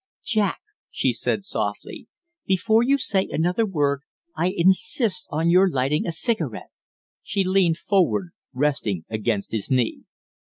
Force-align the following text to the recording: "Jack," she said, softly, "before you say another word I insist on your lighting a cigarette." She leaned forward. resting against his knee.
"Jack," 0.23 0.61
she 0.89 1.13
said, 1.13 1.43
softly, 1.45 2.07
"before 2.47 2.81
you 2.81 2.97
say 2.97 3.27
another 3.31 3.67
word 3.67 4.01
I 4.35 4.47
insist 4.49 5.27
on 5.29 5.51
your 5.51 5.69
lighting 5.69 6.07
a 6.07 6.11
cigarette." 6.11 6.71
She 7.21 7.43
leaned 7.43 7.77
forward. 7.77 8.31
resting 8.51 9.05
against 9.11 9.51
his 9.51 9.69
knee. 9.69 9.99